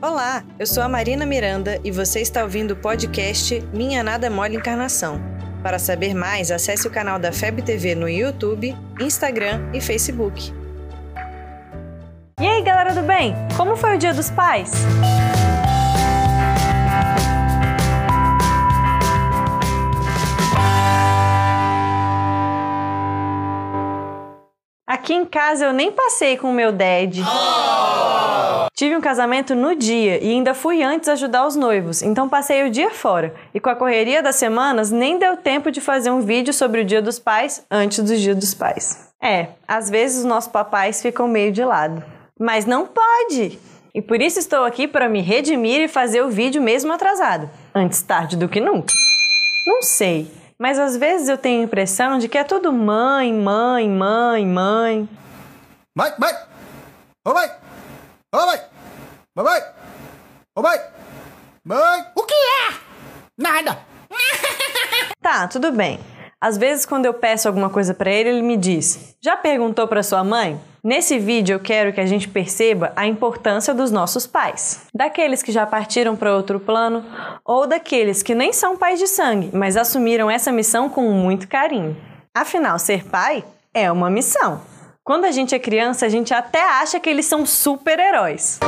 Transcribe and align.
Olá, 0.00 0.44
eu 0.60 0.64
sou 0.64 0.80
a 0.84 0.88
Marina 0.88 1.26
Miranda 1.26 1.80
e 1.82 1.90
você 1.90 2.20
está 2.20 2.44
ouvindo 2.44 2.70
o 2.70 2.76
podcast 2.76 3.60
Minha 3.72 4.00
Nada 4.00 4.30
Mole 4.30 4.54
Encarnação. 4.54 5.20
Para 5.60 5.76
saber 5.76 6.14
mais, 6.14 6.52
acesse 6.52 6.86
o 6.86 6.90
canal 6.90 7.18
da 7.18 7.32
FEB 7.32 7.62
TV 7.62 7.96
no 7.96 8.08
YouTube, 8.08 8.76
Instagram 9.00 9.60
e 9.74 9.80
Facebook. 9.80 10.54
E 12.40 12.46
aí, 12.46 12.62
galera 12.62 12.94
do 12.94 13.02
bem? 13.02 13.34
Como 13.56 13.74
foi 13.74 13.96
o 13.96 13.98
Dia 13.98 14.14
dos 14.14 14.30
Pais? 14.30 14.70
Aqui 24.86 25.12
em 25.12 25.24
casa 25.24 25.64
eu 25.64 25.72
nem 25.72 25.90
passei 25.90 26.36
com 26.36 26.50
o 26.50 26.54
meu 26.54 26.70
dad. 26.70 27.18
Tive 28.78 28.94
um 28.94 29.00
casamento 29.00 29.56
no 29.56 29.74
dia 29.74 30.22
e 30.22 30.30
ainda 30.30 30.54
fui 30.54 30.84
antes 30.84 31.08
ajudar 31.08 31.44
os 31.44 31.56
noivos, 31.56 32.00
então 32.00 32.28
passei 32.28 32.62
o 32.62 32.70
dia 32.70 32.92
fora. 32.92 33.34
E 33.52 33.58
com 33.58 33.68
a 33.68 33.74
correria 33.74 34.22
das 34.22 34.36
semanas, 34.36 34.92
nem 34.92 35.18
deu 35.18 35.36
tempo 35.36 35.72
de 35.72 35.80
fazer 35.80 36.12
um 36.12 36.20
vídeo 36.20 36.54
sobre 36.54 36.82
o 36.82 36.84
Dia 36.84 37.02
dos 37.02 37.18
Pais 37.18 37.66
antes 37.68 37.98
do 37.98 38.16
Dia 38.16 38.36
dos 38.36 38.54
Pais. 38.54 39.08
É, 39.20 39.48
às 39.66 39.90
vezes 39.90 40.18
os 40.18 40.24
nossos 40.24 40.48
papais 40.48 41.02
ficam 41.02 41.26
meio 41.26 41.50
de 41.50 41.64
lado. 41.64 42.04
Mas 42.38 42.66
não 42.66 42.86
pode! 42.86 43.58
E 43.92 44.00
por 44.00 44.22
isso 44.22 44.38
estou 44.38 44.64
aqui 44.64 44.86
para 44.86 45.08
me 45.08 45.20
redimir 45.20 45.80
e 45.80 45.88
fazer 45.88 46.22
o 46.22 46.30
vídeo 46.30 46.62
mesmo 46.62 46.92
atrasado. 46.92 47.50
Antes 47.74 48.00
tarde 48.02 48.36
do 48.36 48.48
que 48.48 48.60
nunca. 48.60 48.94
Não 49.66 49.82
sei, 49.82 50.30
mas 50.56 50.78
às 50.78 50.96
vezes 50.96 51.28
eu 51.28 51.36
tenho 51.36 51.62
a 51.62 51.64
impressão 51.64 52.16
de 52.16 52.28
que 52.28 52.38
é 52.38 52.44
tudo 52.44 52.72
mãe, 52.72 53.34
mãe, 53.34 53.90
mãe, 53.90 54.46
mãe. 54.46 55.08
Mãe, 55.96 56.12
mãe! 56.16 56.32
Ô 57.26 57.34
mãe! 57.34 57.67
Mamãe! 59.38 59.62
Ô 60.52 60.62
mãe! 60.62 60.80
Mãe! 61.64 62.04
O 62.16 62.24
que 62.24 62.34
é? 62.34 62.74
Nada! 63.38 63.78
Tá, 65.22 65.46
tudo 65.46 65.70
bem. 65.70 66.00
Às 66.40 66.56
vezes, 66.56 66.84
quando 66.84 67.06
eu 67.06 67.14
peço 67.14 67.46
alguma 67.46 67.70
coisa 67.70 67.94
para 67.94 68.10
ele, 68.10 68.30
ele 68.30 68.42
me 68.42 68.56
diz: 68.56 69.14
Já 69.20 69.36
perguntou 69.36 69.86
para 69.86 70.02
sua 70.02 70.24
mãe? 70.24 70.60
Nesse 70.82 71.18
vídeo 71.18 71.54
eu 71.54 71.60
quero 71.60 71.92
que 71.92 72.00
a 72.00 72.06
gente 72.06 72.26
perceba 72.26 72.92
a 72.96 73.06
importância 73.06 73.72
dos 73.72 73.92
nossos 73.92 74.26
pais. 74.26 74.86
Daqueles 74.92 75.42
que 75.42 75.52
já 75.52 75.66
partiram 75.66 76.16
para 76.16 76.34
outro 76.34 76.58
plano 76.58 77.04
ou 77.44 77.66
daqueles 77.66 78.22
que 78.24 78.34
nem 78.34 78.52
são 78.52 78.76
pais 78.76 78.98
de 78.98 79.06
sangue, 79.06 79.50
mas 79.52 79.76
assumiram 79.76 80.28
essa 80.28 80.50
missão 80.50 80.88
com 80.88 81.02
muito 81.12 81.46
carinho. 81.46 81.96
Afinal, 82.34 82.76
ser 82.78 83.04
pai 83.04 83.44
é 83.72 83.92
uma 83.92 84.10
missão. 84.10 84.62
Quando 85.08 85.24
a 85.24 85.30
gente 85.30 85.54
é 85.54 85.58
criança, 85.58 86.04
a 86.04 86.08
gente 86.10 86.34
até 86.34 86.62
acha 86.62 87.00
que 87.00 87.08
eles 87.08 87.24
são 87.24 87.46
super-heróis. 87.46 88.60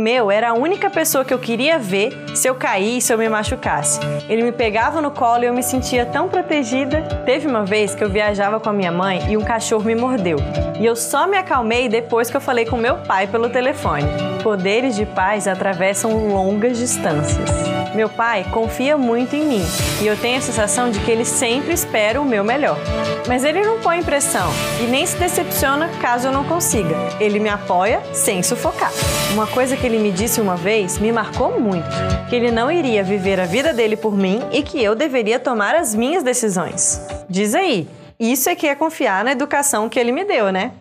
Meu 0.00 0.30
era 0.30 0.50
a 0.50 0.54
única 0.54 0.88
pessoa 0.88 1.24
que 1.24 1.32
eu 1.32 1.38
queria 1.38 1.78
ver 1.78 2.10
se 2.34 2.48
eu 2.48 2.54
caísse, 2.54 3.08
se 3.08 3.12
eu 3.12 3.18
me 3.18 3.28
machucasse. 3.28 4.00
Ele 4.28 4.42
me 4.42 4.50
pegava 4.50 5.00
no 5.00 5.10
colo 5.10 5.44
e 5.44 5.46
eu 5.46 5.54
me 5.54 5.62
sentia 5.62 6.06
tão 6.06 6.28
protegida. 6.28 7.02
Teve 7.24 7.46
uma 7.46 7.64
vez 7.64 7.94
que 7.94 8.02
eu 8.02 8.08
viajava 8.08 8.58
com 8.58 8.70
a 8.70 8.72
minha 8.72 8.90
mãe 8.90 9.30
e 9.30 9.36
um 9.36 9.42
cachorro 9.42 9.84
me 9.84 9.94
mordeu. 9.94 10.38
E 10.80 10.86
eu 10.86 10.96
só 10.96 11.26
me 11.26 11.36
acalmei 11.36 11.88
depois 11.88 12.30
que 12.30 12.36
eu 12.36 12.40
falei 12.40 12.64
com 12.64 12.76
meu 12.76 12.96
pai 12.96 13.26
pelo 13.26 13.50
telefone. 13.50 14.06
Poderes 14.42 14.96
de 14.96 15.04
paz 15.04 15.46
atravessam 15.46 16.28
longas 16.28 16.78
distâncias. 16.78 17.50
Meu 17.94 18.08
pai 18.08 18.46
confia 18.52 18.96
muito 18.96 19.34
em 19.34 19.44
mim 19.44 19.64
e 20.00 20.06
eu 20.06 20.16
tenho 20.16 20.38
a 20.38 20.40
sensação 20.40 20.90
de 20.90 21.00
que 21.00 21.10
ele 21.10 21.24
sempre 21.24 21.74
espera 21.74 22.20
o 22.20 22.24
meu 22.24 22.44
melhor. 22.44 22.78
Mas 23.26 23.42
ele 23.44 23.62
não 23.62 23.80
põe 23.80 24.02
pressão 24.02 24.48
e 24.80 24.84
nem 24.84 25.04
se 25.04 25.16
decepciona 25.16 25.88
caso 26.00 26.28
eu 26.28 26.32
não 26.32 26.44
consiga. 26.44 26.94
Ele 27.18 27.40
me 27.40 27.48
apoia 27.48 28.00
sem 28.12 28.42
sufocar. 28.42 28.92
Uma 29.32 29.46
coisa 29.46 29.76
que 29.76 29.86
ele 29.90 29.98
me 29.98 30.12
disse 30.12 30.40
uma 30.40 30.56
vez 30.56 30.98
me 30.98 31.10
marcou 31.10 31.60
muito: 31.60 31.88
que 32.28 32.36
ele 32.36 32.50
não 32.50 32.70
iria 32.70 33.02
viver 33.02 33.40
a 33.40 33.44
vida 33.44 33.72
dele 33.72 33.96
por 33.96 34.16
mim 34.16 34.40
e 34.52 34.62
que 34.62 34.82
eu 34.82 34.94
deveria 34.94 35.40
tomar 35.40 35.74
as 35.74 35.94
minhas 35.94 36.22
decisões. 36.22 37.00
Diz 37.28 37.54
aí, 37.54 37.88
isso 38.18 38.48
é 38.48 38.54
que 38.54 38.68
é 38.68 38.74
confiar 38.74 39.24
na 39.24 39.32
educação 39.32 39.88
que 39.88 39.98
ele 39.98 40.12
me 40.12 40.24
deu, 40.24 40.52
né? 40.52 40.72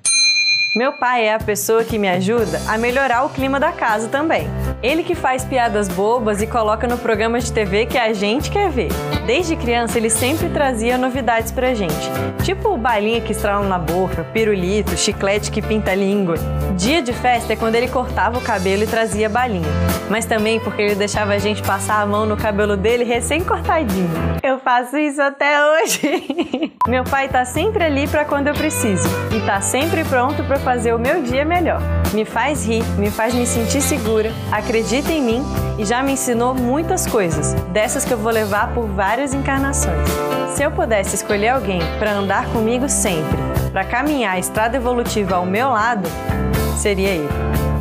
Meu 0.75 0.93
pai 0.93 1.25
é 1.25 1.33
a 1.33 1.39
pessoa 1.39 1.83
que 1.83 1.97
me 1.97 2.07
ajuda 2.07 2.61
a 2.67 2.77
melhorar 2.77 3.25
o 3.25 3.29
clima 3.29 3.59
da 3.59 3.71
casa 3.71 4.07
também. 4.07 4.47
Ele 4.81 5.03
que 5.03 5.13
faz 5.13 5.43
piadas 5.43 5.89
bobas 5.89 6.41
e 6.41 6.47
coloca 6.47 6.87
no 6.87 6.97
programa 6.97 7.37
de 7.39 7.51
TV 7.51 7.85
que 7.85 7.97
a 7.97 8.13
gente 8.13 8.49
quer 8.49 8.69
ver. 8.69 8.89
Desde 9.25 9.57
criança, 9.57 9.97
ele 9.97 10.09
sempre 10.09 10.47
trazia 10.49 10.97
novidades 10.97 11.51
pra 11.51 11.73
gente, 11.73 12.09
tipo 12.43 12.77
balinha 12.77 13.19
que 13.19 13.33
estrala 13.33 13.67
na 13.67 13.77
boca, 13.77 14.23
pirulito, 14.33 14.95
chiclete 14.95 15.51
que 15.51 15.61
pinta 15.61 15.91
a 15.91 15.95
língua. 15.95 16.35
Dia 16.77 17.01
de 17.01 17.11
festa 17.11 17.51
é 17.51 17.55
quando 17.57 17.75
ele 17.75 17.89
cortava 17.89 18.37
o 18.37 18.41
cabelo 18.41 18.83
e 18.83 18.87
trazia 18.87 19.27
balinha, 19.27 19.67
mas 20.09 20.25
também 20.25 20.61
porque 20.61 20.81
ele 20.81 20.95
deixava 20.95 21.33
a 21.33 21.37
gente 21.37 21.61
passar 21.61 22.01
a 22.01 22.05
mão 22.05 22.25
no 22.25 22.37
cabelo 22.37 22.77
dele 22.77 23.03
recém-cortadinho. 23.03 24.09
Eu 24.41 24.59
faço 24.59 24.97
isso 24.97 25.21
até 25.21 25.57
hoje. 25.61 26.73
Meu 26.87 27.03
pai 27.03 27.27
tá 27.27 27.45
sempre 27.45 27.83
ali 27.83 28.07
para 28.07 28.25
quando 28.25 28.47
eu 28.47 28.53
preciso 28.53 29.07
e 29.35 29.39
tá 29.45 29.61
sempre 29.61 30.03
pronto 30.05 30.43
para 30.45 30.57
fazer 30.57 30.95
o 30.95 30.97
meu 30.97 31.21
dia 31.21 31.45
melhor. 31.45 31.79
Me 32.15 32.25
faz 32.25 32.65
rir, 32.65 32.83
me 32.97 33.11
faz 33.11 33.35
me 33.35 33.45
sentir 33.45 33.81
segura, 33.81 34.31
acredita 34.69 35.11
em 35.11 35.19
mim 35.19 35.43
e 35.79 35.83
já 35.85 36.03
me 36.03 36.11
ensinou 36.11 36.53
muitas 36.53 37.07
coisas, 37.07 37.55
dessas 37.71 38.05
que 38.05 38.13
eu 38.13 38.17
vou 38.19 38.31
levar 38.31 38.71
por 38.71 38.85
várias 38.85 39.33
encarnações. 39.33 40.07
Se 40.53 40.61
eu 40.61 40.69
pudesse 40.69 41.15
escolher 41.15 41.49
alguém 41.49 41.81
para 41.97 42.11
andar 42.11 42.45
comigo 42.49 42.87
sempre, 42.87 43.39
para 43.71 43.83
caminhar 43.83 44.35
a 44.35 44.39
estrada 44.39 44.77
evolutiva 44.77 45.37
ao 45.37 45.45
meu 45.45 45.69
lado, 45.69 46.07
seria 46.77 47.09
ele. 47.09 47.29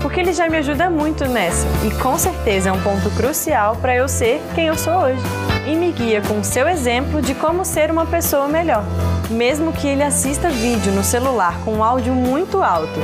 Porque 0.00 0.20
ele 0.20 0.32
já 0.32 0.48
me 0.48 0.56
ajuda 0.56 0.88
muito 0.88 1.28
nessa 1.28 1.66
e 1.86 1.90
com 2.00 2.16
certeza 2.16 2.70
é 2.70 2.72
um 2.72 2.80
ponto 2.80 3.10
crucial 3.10 3.76
para 3.76 3.94
eu 3.94 4.08
ser 4.08 4.40
quem 4.54 4.68
eu 4.68 4.78
sou 4.78 4.94
hoje. 4.94 5.22
E 5.66 5.74
me 5.74 5.92
guia 5.92 6.22
com 6.22 6.40
o 6.40 6.44
seu 6.44 6.66
exemplo 6.66 7.20
de 7.20 7.34
como 7.34 7.66
ser 7.66 7.90
uma 7.90 8.06
pessoa 8.06 8.48
melhor. 8.48 8.82
Mesmo 9.30 9.72
que 9.72 9.86
ele 9.86 10.02
assista 10.02 10.48
vídeo 10.48 10.90
no 10.92 11.04
celular 11.04 11.60
com 11.64 11.74
um 11.74 11.84
áudio 11.84 12.14
muito 12.14 12.62
alto, 12.62 12.98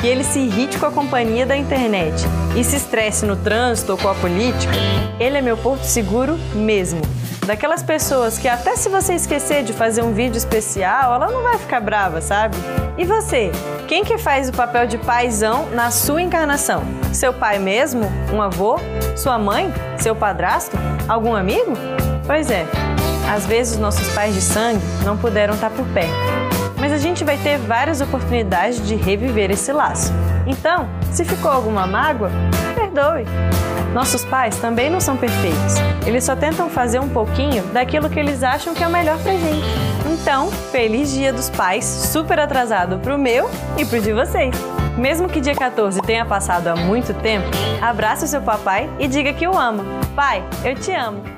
que 0.00 0.06
ele 0.08 0.24
se 0.24 0.40
irrite 0.40 0.76
com 0.76 0.86
a 0.86 0.90
companhia 0.90 1.46
da 1.46 1.56
internet 1.56 2.24
e 2.56 2.64
se 2.64 2.76
estresse 2.76 3.24
no 3.24 3.36
trânsito 3.36 3.92
ou 3.92 3.98
com 3.98 4.08
a 4.08 4.14
política, 4.14 4.74
ele 5.20 5.38
é 5.38 5.40
meu 5.40 5.56
porto 5.56 5.84
seguro 5.84 6.36
mesmo. 6.52 7.00
Daquelas 7.46 7.82
pessoas 7.82 8.38
que 8.38 8.48
até 8.48 8.76
se 8.76 8.88
você 8.88 9.14
esquecer 9.14 9.62
de 9.62 9.72
fazer 9.72 10.02
um 10.02 10.12
vídeo 10.12 10.36
especial, 10.36 11.14
ela 11.14 11.28
não 11.28 11.42
vai 11.42 11.56
ficar 11.58 11.80
brava, 11.80 12.20
sabe? 12.20 12.56
E 12.98 13.04
você? 13.04 13.52
Quem 13.86 14.04
que 14.04 14.18
faz 14.18 14.48
o 14.48 14.52
papel 14.52 14.86
de 14.86 14.98
paizão 14.98 15.66
na 15.70 15.90
sua 15.90 16.20
encarnação? 16.20 16.82
Seu 17.12 17.32
pai 17.32 17.58
mesmo? 17.58 18.10
Um 18.34 18.42
avô? 18.42 18.78
Sua 19.16 19.38
mãe? 19.38 19.72
Seu 19.96 20.14
padrasto? 20.14 20.76
Algum 21.08 21.34
amigo? 21.34 21.72
Pois 22.26 22.50
é, 22.50 22.66
às 23.28 23.46
vezes 23.46 23.74
os 23.74 23.78
nossos 23.78 24.08
pais 24.14 24.34
de 24.34 24.40
sangue 24.40 24.82
não 25.04 25.16
puderam 25.16 25.54
estar 25.54 25.70
por 25.70 25.86
perto, 25.88 26.12
mas 26.78 26.92
a 26.92 26.98
gente 26.98 27.24
vai 27.24 27.36
ter 27.38 27.58
várias 27.58 28.00
oportunidades 28.00 28.86
de 28.86 28.94
reviver 28.94 29.50
esse 29.50 29.72
laço. 29.72 30.12
Então, 30.46 30.88
se 31.12 31.24
ficou 31.24 31.50
alguma 31.50 31.86
mágoa, 31.86 32.30
perdoe. 32.74 33.24
Nossos 33.92 34.24
pais 34.24 34.56
também 34.56 34.90
não 34.90 35.00
são 35.00 35.16
perfeitos. 35.16 35.76
Eles 36.06 36.24
só 36.24 36.36
tentam 36.36 36.68
fazer 36.68 37.00
um 37.00 37.08
pouquinho 37.08 37.62
daquilo 37.72 38.08
que 38.08 38.18
eles 38.18 38.42
acham 38.42 38.74
que 38.74 38.82
é 38.82 38.86
o 38.86 38.90
melhor 38.90 39.18
pra 39.18 39.32
gente. 39.32 39.66
Então, 40.06 40.50
feliz 40.70 41.10
Dia 41.10 41.32
dos 41.32 41.50
Pais, 41.50 41.84
super 41.84 42.38
atrasado 42.38 42.98
pro 42.98 43.18
meu 43.18 43.50
e 43.76 43.84
pro 43.84 44.00
de 44.00 44.12
vocês. 44.12 44.54
Mesmo 44.96 45.28
que 45.28 45.40
dia 45.40 45.54
14 45.54 46.00
tenha 46.02 46.24
passado 46.24 46.68
há 46.68 46.76
muito 46.76 47.14
tempo, 47.14 47.46
abrace 47.80 48.24
o 48.24 48.28
seu 48.28 48.42
papai 48.42 48.90
e 48.98 49.06
diga 49.06 49.32
que 49.32 49.46
o 49.46 49.56
ama. 49.56 49.84
Pai, 50.16 50.42
eu 50.64 50.74
te 50.74 50.92
amo. 50.92 51.37